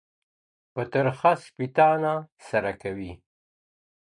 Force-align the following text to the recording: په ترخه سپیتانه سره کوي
په 0.73 0.81
ترخه 0.91 1.31
سپیتانه 1.45 2.13
سره 2.47 2.71
کوي 2.81 3.11